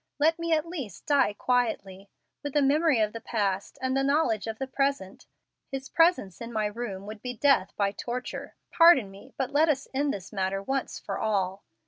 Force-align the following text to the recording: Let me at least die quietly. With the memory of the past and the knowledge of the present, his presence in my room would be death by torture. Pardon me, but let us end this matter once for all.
Let 0.17 0.39
me 0.39 0.51
at 0.51 0.67
least 0.67 1.05
die 1.05 1.33
quietly. 1.33 2.09
With 2.41 2.53
the 2.53 2.63
memory 2.63 2.99
of 3.01 3.13
the 3.13 3.21
past 3.21 3.77
and 3.83 3.95
the 3.95 4.01
knowledge 4.03 4.47
of 4.47 4.57
the 4.57 4.65
present, 4.65 5.27
his 5.71 5.89
presence 5.89 6.41
in 6.41 6.51
my 6.51 6.65
room 6.65 7.05
would 7.05 7.21
be 7.21 7.35
death 7.35 7.71
by 7.77 7.91
torture. 7.91 8.55
Pardon 8.71 9.11
me, 9.11 9.35
but 9.37 9.51
let 9.51 9.69
us 9.69 9.87
end 9.93 10.11
this 10.11 10.33
matter 10.33 10.59
once 10.59 10.97
for 10.97 11.19
all. 11.19 11.63